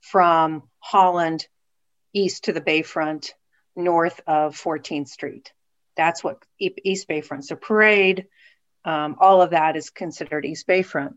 [0.01, 1.47] from Holland
[2.13, 3.31] east to the Bayfront,
[3.75, 5.51] north of 14th Street.
[5.97, 7.43] That's what East Bayfront.
[7.43, 8.27] So Parade,
[8.85, 11.15] um, all of that is considered East Bayfront.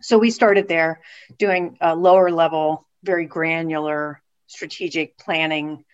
[0.00, 1.00] So we started there
[1.38, 5.84] doing a lower level, very granular strategic planning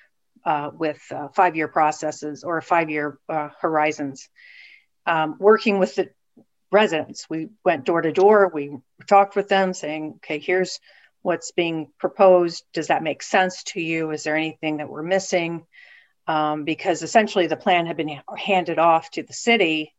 [0.44, 4.28] uh, with uh, five year processes or five year uh, horizons.
[5.06, 6.10] Um, working with the
[6.70, 7.26] residents.
[7.28, 8.50] We went door to door.
[8.52, 10.80] We talked with them saying, okay, here's
[11.22, 12.64] what's being proposed.
[12.72, 14.10] Does that make sense to you?
[14.10, 15.66] Is there anything that we're missing?
[16.26, 19.94] Um, because essentially the plan had been handed off to the city.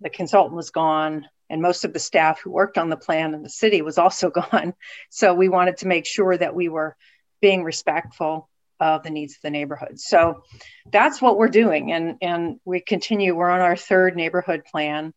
[0.00, 3.42] The consultant was gone, and most of the staff who worked on the plan in
[3.42, 4.74] the city was also gone.
[5.10, 6.96] So we wanted to make sure that we were
[7.40, 10.00] being respectful of the needs of the neighborhood.
[10.00, 10.42] So
[10.90, 11.92] that's what we're doing.
[11.92, 15.12] And, and we continue, we're on our third neighborhood plan.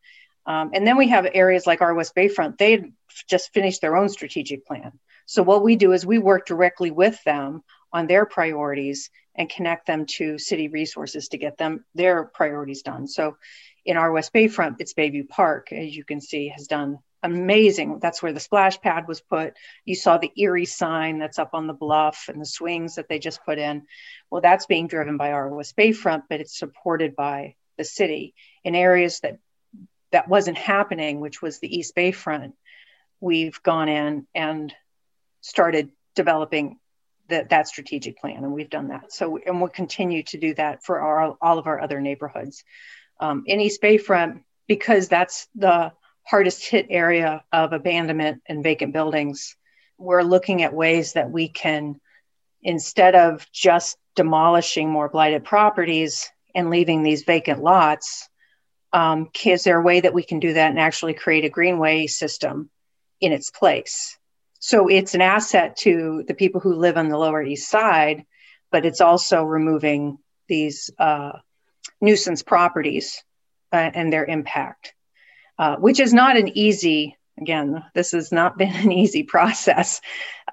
[0.46, 2.92] Um, and then we have areas like our West Bayfront, they
[3.30, 4.92] just finished their own strategic plan.
[5.26, 9.88] So what we do is we work directly with them on their priorities and connect
[9.88, 13.08] them to city resources to get them their priorities done.
[13.08, 13.38] So
[13.86, 18.00] in our West Bayfront, it's Bayview Park, as you can see, has done amazing.
[18.00, 19.54] That's where the splash pad was put.
[19.86, 23.20] You saw the Erie sign that's up on the bluff and the swings that they
[23.20, 23.84] just put in.
[24.30, 28.76] Well, that's being driven by our West Bayfront, but it's supported by the city in
[28.76, 29.40] areas that
[30.14, 32.54] that wasn't happening, which was the East Bay front,
[33.20, 34.74] we've gone in and
[35.42, 36.78] started developing
[37.30, 39.12] the, that strategic plan, and we've done that.
[39.12, 42.64] So, and we'll continue to do that for our, all of our other neighborhoods.
[43.24, 49.56] Um, in East Bayfront, because that's the hardest hit area of abandonment and vacant buildings,
[49.98, 52.02] we're looking at ways that we can,
[52.62, 58.28] instead of just demolishing more blighted properties and leaving these vacant lots,
[58.92, 62.08] um, is there a way that we can do that and actually create a greenway
[62.08, 62.70] system
[63.22, 64.18] in its place?
[64.60, 68.26] So it's an asset to the people who live on the Lower East Side,
[68.70, 70.18] but it's also removing
[70.50, 71.40] these uh,
[72.04, 73.24] nuisance properties
[73.72, 74.94] uh, and their impact,
[75.58, 77.18] uh, which is not an easy.
[77.42, 80.02] Again, this has not been an easy process,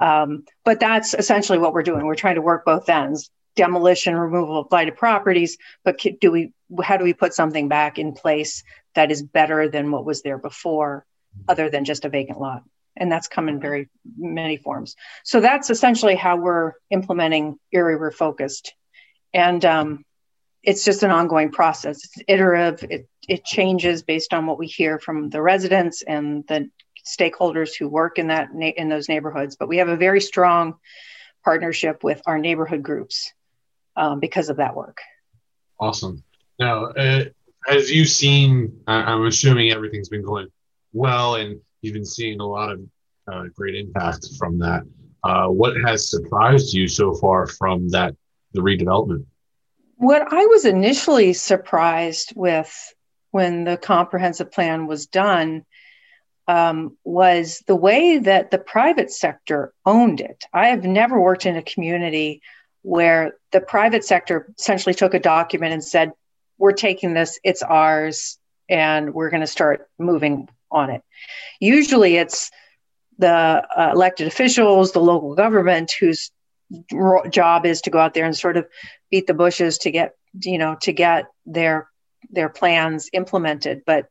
[0.00, 2.06] um, but that's essentially what we're doing.
[2.06, 6.96] We're trying to work both ends: demolition, removal of blighted properties, but do we how
[6.96, 8.62] do we put something back in place
[8.94, 11.04] that is better than what was there before,
[11.48, 12.62] other than just a vacant lot?
[12.96, 14.96] And that's come in very many forms.
[15.24, 18.70] So that's essentially how we're implementing Erie Refocused.
[19.32, 20.04] And um,
[20.62, 22.04] it's just an ongoing process.
[22.04, 22.90] It's iterative.
[22.90, 26.70] It, it changes based on what we hear from the residents and the
[27.06, 29.56] stakeholders who work in that in those neighborhoods.
[29.56, 30.74] But we have a very strong
[31.44, 33.32] partnership with our neighborhood groups
[33.96, 34.98] um, because of that work.
[35.78, 36.22] Awesome.
[36.58, 37.24] Now, uh,
[37.68, 40.48] as you've seen, I'm assuming everything's been going
[40.92, 42.80] well, and you've been seeing a lot of
[43.32, 44.82] uh, great impact from that.
[45.22, 48.14] Uh, what has surprised you so far from that
[48.52, 49.24] the redevelopment?
[50.00, 52.94] What I was initially surprised with
[53.32, 55.66] when the comprehensive plan was done
[56.48, 60.44] um, was the way that the private sector owned it.
[60.54, 62.40] I have never worked in a community
[62.80, 66.12] where the private sector essentially took a document and said,
[66.56, 68.38] we're taking this, it's ours,
[68.70, 71.02] and we're going to start moving on it.
[71.60, 72.50] Usually it's
[73.18, 76.30] the uh, elected officials, the local government whose
[77.30, 78.66] job is to go out there and sort of
[79.10, 81.88] beat the bushes to get you know to get their
[82.30, 84.06] their plans implemented but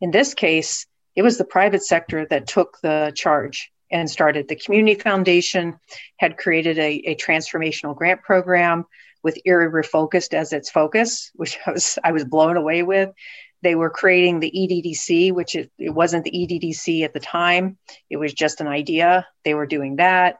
[0.00, 4.56] in this case it was the private sector that took the charge and started the
[4.56, 5.78] community foundation
[6.18, 8.84] had created a, a transformational grant program
[9.22, 13.10] with erie refocused as its focus which I was i was blown away with
[13.62, 17.76] they were creating the EDDC, which it, it wasn't the EDDC at the time.
[18.08, 19.26] It was just an idea.
[19.44, 20.38] They were doing that.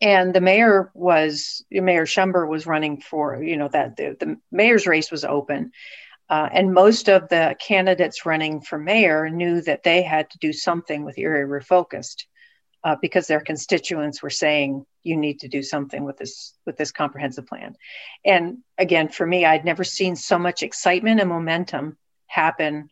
[0.00, 4.86] And the mayor was, Mayor Schember was running for, you know, that the, the mayor's
[4.86, 5.72] race was open.
[6.28, 10.52] Uh, and most of the candidates running for mayor knew that they had to do
[10.52, 12.24] something with Erie Refocused
[12.84, 16.92] uh, because their constituents were saying you need to do something with this with this
[16.92, 17.74] comprehensive plan.
[18.24, 22.90] And again, for me, I'd never seen so much excitement and momentum happen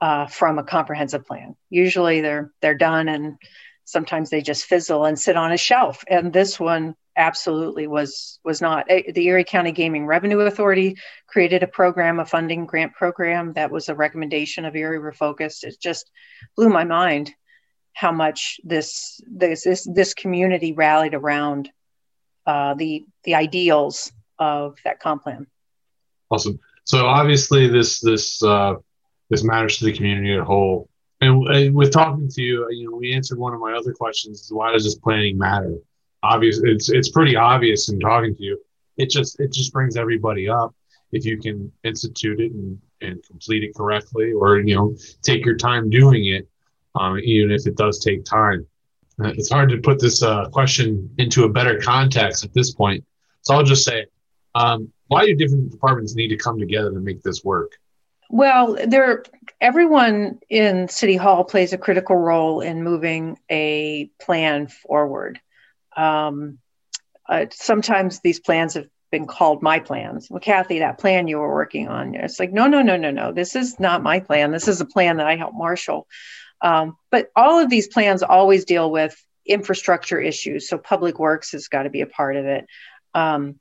[0.00, 1.56] uh, from a comprehensive plan.
[1.70, 3.36] Usually they're they're done and
[3.84, 6.04] sometimes they just fizzle and sit on a shelf.
[6.08, 8.86] And this one absolutely was was not.
[8.88, 13.88] The Erie County Gaming Revenue Authority created a program, a funding grant program that was
[13.88, 15.64] a recommendation of Erie Refocused.
[15.64, 16.10] It just
[16.56, 17.32] blew my mind
[17.92, 21.70] how much this this this, this community rallied around
[22.46, 25.46] uh, the the ideals of that comp plan.
[26.30, 26.58] Awesome.
[26.84, 28.74] So obviously, this this uh,
[29.30, 30.88] this matters to the community at whole.
[31.24, 34.48] And, and with talking to you, you know, we answered one of my other questions:
[34.50, 35.76] why does this planning matter?
[36.22, 38.60] Obviously, it's it's pretty obvious in talking to you.
[38.96, 40.74] It just it just brings everybody up
[41.12, 45.56] if you can institute it and, and complete it correctly, or you know, take your
[45.56, 46.48] time doing it,
[46.94, 48.66] um, even if it does take time.
[49.22, 53.04] Uh, it's hard to put this uh, question into a better context at this point.
[53.42, 54.06] So I'll just say,
[54.54, 57.72] um, why do different departments need to come together to make this work?
[58.34, 59.22] Well, there
[59.60, 65.40] everyone in City Hall plays a critical role in moving a plan forward.
[65.96, 66.58] Um,
[67.28, 70.26] uh, sometimes these plans have been called my plans.
[70.28, 73.30] Well, Kathy, that plan you were working on, it's like, no, no, no, no, no.
[73.30, 74.50] This is not my plan.
[74.50, 76.08] This is a plan that I helped marshal.
[76.60, 79.14] Um, but all of these plans always deal with
[79.46, 80.68] infrastructure issues.
[80.68, 82.66] So public works has got to be a part of it
[83.14, 83.60] um,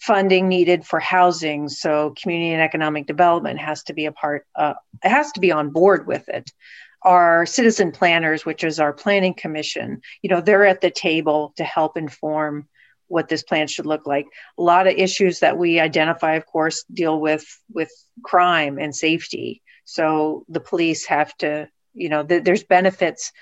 [0.00, 1.68] funding needed for housing.
[1.68, 5.52] So community and economic development has to be a part, uh, it has to be
[5.52, 6.50] on board with it.
[7.02, 11.64] Our citizen planners, which is our planning commission, you know, they're at the table to
[11.64, 12.68] help inform
[13.08, 14.26] what this plan should look like.
[14.58, 17.90] A lot of issues that we identify, of course, deal with with
[18.22, 19.62] crime and safety.
[19.84, 23.32] So the police have to, you know, th- there's benefits.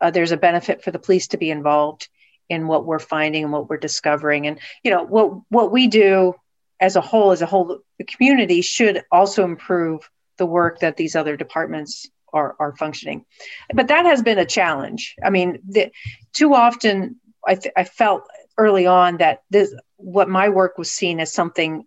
[0.00, 2.08] Uh, there's a benefit for the police to be involved
[2.48, 4.46] in what we're finding and what we're discovering.
[4.46, 6.34] And you know what what we do
[6.80, 11.16] as a whole as a whole the community should also improve the work that these
[11.16, 13.24] other departments are are functioning.
[13.72, 15.16] But that has been a challenge.
[15.22, 15.92] I mean the,
[16.32, 21.20] too often I, th- I felt early on that this what my work was seen
[21.20, 21.84] as something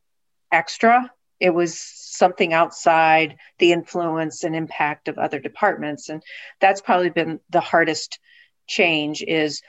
[0.52, 1.12] extra.
[1.40, 6.10] It was something outside the influence and impact of other departments.
[6.10, 6.24] And
[6.62, 8.20] that's probably been the hardest
[8.68, 9.62] change is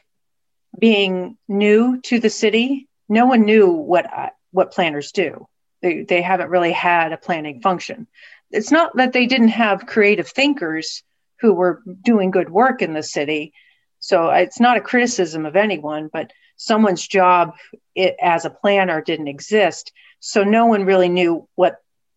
[0.78, 5.46] being new to the city, no one knew what uh, what planners do.
[5.82, 8.06] They they haven't really had a planning function.
[8.50, 11.02] It's not that they didn't have creative thinkers
[11.40, 13.52] who were doing good work in the city.
[13.98, 17.54] So it's not a criticism of anyone, but someone's job
[17.94, 19.92] it, as a planner didn't exist.
[20.20, 21.76] So no one really knew what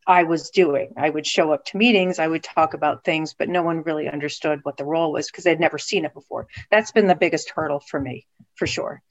[0.10, 0.93] I was doing.
[0.98, 4.10] I would show up to meetings, I would talk about things, but no one really
[4.10, 6.48] understood what the role was because they'd never seen it before.
[6.72, 9.04] That's been the biggest hurdle for me, for sure.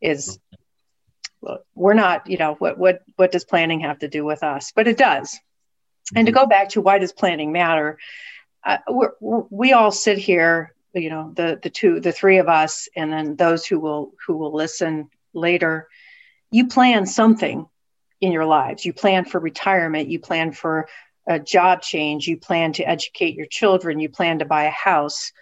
[0.00, 0.38] Is
[1.74, 4.72] we're not, you know, what what what does planning have to do with us?
[4.74, 5.38] But it does.
[6.14, 7.98] And to go back to why does planning matter?
[8.64, 12.48] Uh, we're, we're, we all sit here, you know, the the two, the three of
[12.48, 15.88] us, and then those who will who will listen later.
[16.50, 17.66] You plan something
[18.20, 18.84] in your lives.
[18.84, 20.88] You plan for retirement, you plan for
[21.26, 25.32] a job change, you plan to educate your children, you plan to buy a house.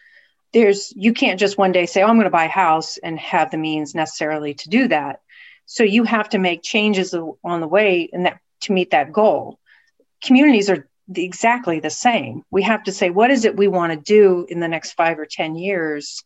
[0.53, 3.19] There's you can't just one day say, "Oh, I'm going to buy a house" and
[3.19, 5.21] have the means necessarily to do that.
[5.67, 9.59] So you have to make changes on the way and that to meet that goal.
[10.23, 12.43] Communities are exactly the same.
[12.51, 15.19] We have to say, what is it we want to do in the next five
[15.19, 16.25] or 10 years?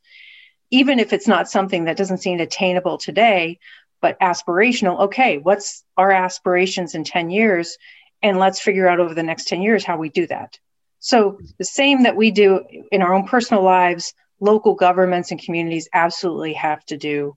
[0.70, 3.58] Even if it's not something that doesn't seem attainable today,
[4.00, 5.00] but aspirational.
[5.00, 7.76] Okay, what's our aspirations in 10 years?
[8.22, 10.58] And let's figure out over the next 10 years how we do that.
[11.00, 15.88] So, the same that we do in our own personal lives, local governments and communities
[15.92, 17.36] absolutely have to do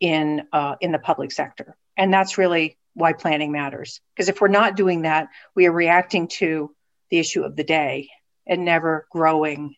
[0.00, 1.74] in, uh, in the public sector.
[1.96, 4.00] And that's really why planning matters.
[4.14, 6.74] Because if we're not doing that, we are reacting to
[7.10, 8.10] the issue of the day
[8.46, 9.74] and never growing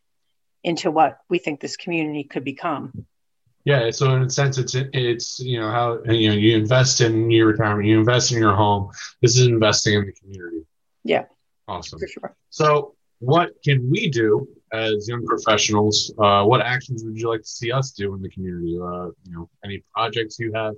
[0.62, 3.06] into what we think this community could become.
[3.64, 7.30] Yeah, so in a sense, it's it's you know how you know you invest in
[7.30, 8.90] your retirement, you invest in your home.
[9.20, 10.64] This is investing in the community.
[11.04, 11.24] Yeah,
[11.68, 11.98] awesome.
[11.98, 12.36] For sure.
[12.48, 16.12] So, what can we do as young professionals?
[16.18, 18.78] Uh, what actions would you like to see us do in the community?
[18.82, 20.74] Uh, you know, any projects you have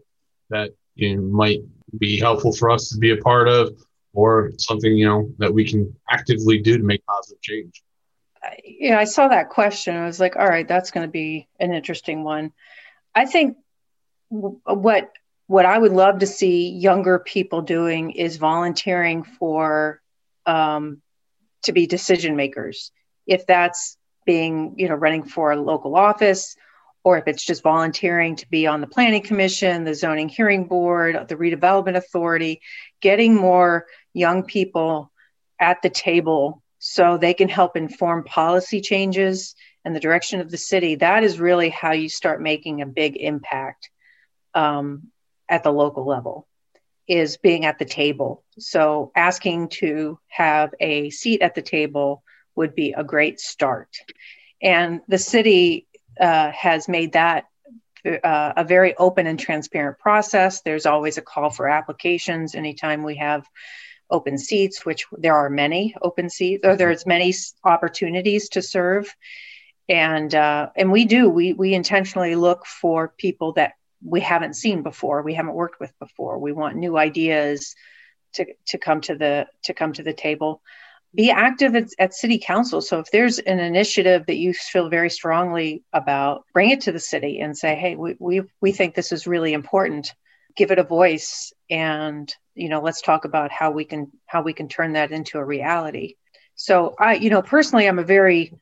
[0.50, 1.60] that you know, might
[1.98, 3.76] be helpful for us to be a part of,
[4.12, 7.82] or something you know that we can actively do to make positive change.
[8.64, 9.96] Yeah, I saw that question.
[9.96, 12.52] I was like, all right, that's going to be an interesting one.
[13.14, 13.56] I think
[14.28, 15.10] what
[15.46, 20.00] what I would love to see younger people doing is volunteering for
[20.46, 21.02] um,
[21.64, 22.90] to be decision makers.
[23.26, 26.56] If that's being, you know, running for a local office,
[27.04, 31.28] or if it's just volunteering to be on the planning commission, the zoning hearing board,
[31.28, 32.60] the redevelopment authority,
[33.00, 35.10] getting more young people
[35.60, 39.54] at the table so they can help inform policy changes
[39.84, 43.16] and the direction of the city, that is really how you start making a big
[43.16, 43.88] impact
[44.52, 45.04] um,
[45.48, 46.48] at the local level
[47.06, 48.42] is being at the table.
[48.58, 52.24] So asking to have a seat at the table
[52.56, 53.96] would be a great start.
[54.60, 55.86] And the city
[56.20, 57.44] uh, has made that
[58.04, 60.62] uh, a very open and transparent process.
[60.62, 63.46] There's always a call for applications anytime we have
[64.10, 67.34] open seats, which there are many open seats, or there's many
[67.64, 69.14] opportunities to serve.
[69.88, 73.72] And uh, and we do we we intentionally look for people that
[74.04, 76.38] we haven't seen before we haven't worked with before.
[76.38, 77.74] We want new ideas
[78.34, 80.62] to to come to the to come to the table.
[81.14, 82.80] Be active at, at city council.
[82.80, 87.00] So if there's an initiative that you feel very strongly about bring it to the
[87.00, 90.14] city and say hey we we, we think this is really important.
[90.56, 94.52] Give it a voice and you know let's talk about how we can how we
[94.52, 96.14] can turn that into a reality
[96.54, 98.52] so i you know personally i'm a very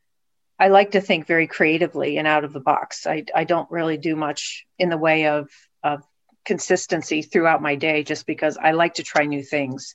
[0.60, 3.06] I like to think very creatively and out of the box.
[3.06, 5.48] I, I don't really do much in the way of,
[5.82, 6.02] of
[6.44, 9.94] consistency throughout my day just because I like to try new things.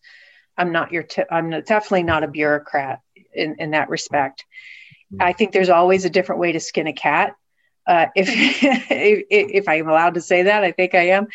[0.57, 4.43] I'm not your, t- I'm definitely not a bureaucrat in, in that respect.
[5.13, 5.21] Mm-hmm.
[5.21, 7.35] I think there's always a different way to skin a cat.
[7.85, 8.27] Uh, if,
[8.89, 11.27] if, if I'm allowed to say that, I think I am.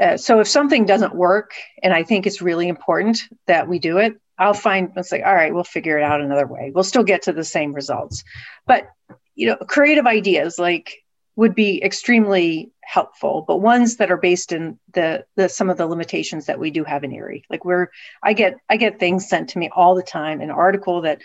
[0.00, 3.98] Uh, so if something doesn't work and I think it's really important that we do
[3.98, 6.70] it, I'll find it's like, all right, we'll figure it out another way.
[6.72, 8.22] We'll still get to the same results.
[8.66, 8.88] But
[9.34, 11.04] you know, creative ideas like
[11.36, 15.86] would be extremely helpful, but ones that are based in the the some of the
[15.86, 17.44] limitations that we do have in Erie.
[17.50, 17.90] Like where
[18.22, 21.20] I get I get things sent to me all the time, an article that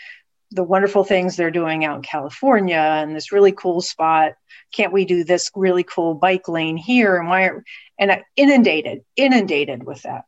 [0.51, 4.33] the wonderful things they're doing out in California and this really cool spot.
[4.71, 7.17] Can't we do this really cool bike lane here?
[7.17, 7.63] And why are
[7.99, 10.25] and I inundated, inundated with that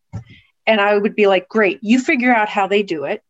[0.68, 3.24] and I would be like, great, you figure out how they do it.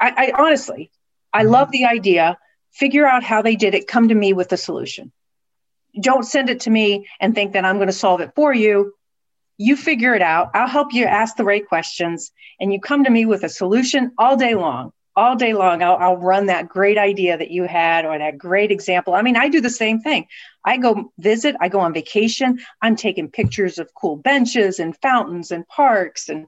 [0.00, 0.90] I, I honestly,
[1.32, 1.52] I mm-hmm.
[1.52, 2.38] love the idea.
[2.72, 3.86] Figure out how they did it.
[3.86, 5.12] Come to me with a solution.
[6.00, 8.94] Don't send it to me and think that I'm going to solve it for you.
[9.56, 10.50] You figure it out.
[10.54, 14.12] I'll help you ask the right questions and you come to me with a solution
[14.18, 18.04] all day long all day long I'll, I'll, run that great idea that you had
[18.04, 20.26] or that great example i mean i do the same thing
[20.64, 25.50] i go visit i go on vacation i'm taking pictures of cool benches and fountains
[25.50, 26.46] and parks and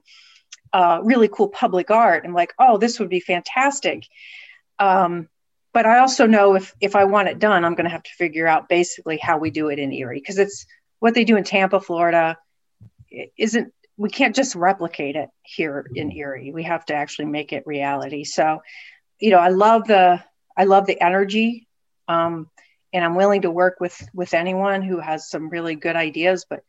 [0.73, 4.05] uh, really cool public art i'm like oh this would be fantastic
[4.79, 5.27] um,
[5.73, 8.11] but i also know if if i want it done i'm going to have to
[8.17, 10.65] figure out basically how we do it in erie because it's
[10.99, 12.37] what they do in tampa florida
[13.37, 16.51] isn't we can't just replicate it here in Erie.
[16.51, 18.23] We have to actually make it reality.
[18.23, 18.61] So,
[19.19, 20.23] you know, I love the
[20.55, 21.67] I love the energy,
[22.07, 22.49] um,
[22.93, 26.45] and I'm willing to work with with anyone who has some really good ideas.
[26.49, 26.63] But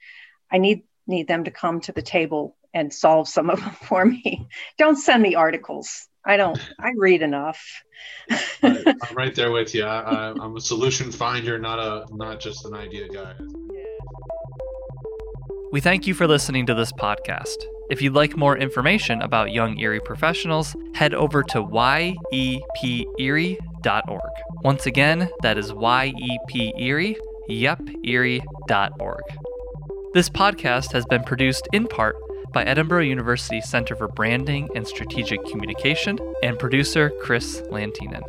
[0.51, 4.05] I need need them to come to the table and solve some of them for
[4.05, 4.47] me.
[4.79, 6.09] Don't send me articles.
[6.25, 6.59] I don't.
[6.79, 7.83] I read enough.
[8.63, 9.85] I'm right there with you.
[9.85, 13.35] I, I'm a solution finder, not a not just an idea guy.
[15.71, 17.57] We thank you for listening to this podcast.
[17.91, 21.63] If you'd like more information about Young Erie professionals, head over to
[23.83, 24.31] yeperie.org.
[24.63, 27.17] Once again, that is yeperie,
[27.49, 29.23] yep, erie.org.
[30.15, 32.17] This podcast has been produced in part
[32.53, 38.23] by Edinboro University Center for Branding and Strategic Communication and producer Chris Lantinen.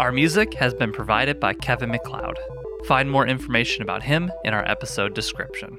[0.00, 2.38] Our music has been provided by Kevin MacLeod.
[2.86, 5.78] Find more information about him in our episode description.